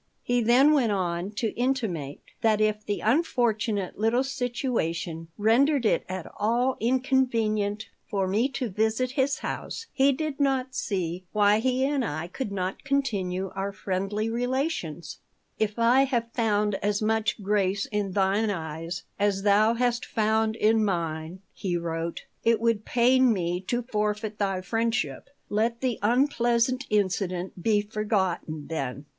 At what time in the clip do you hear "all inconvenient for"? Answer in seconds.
6.39-8.27